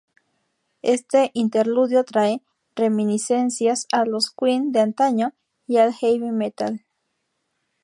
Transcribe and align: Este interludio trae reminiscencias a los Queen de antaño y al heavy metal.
Este 0.81 1.29
interludio 1.35 2.03
trae 2.03 2.41
reminiscencias 2.75 3.85
a 3.91 4.03
los 4.03 4.31
Queen 4.31 4.71
de 4.71 4.79
antaño 4.79 5.35
y 5.67 5.77
al 5.77 5.93
heavy 5.93 6.31
metal. 6.31 6.87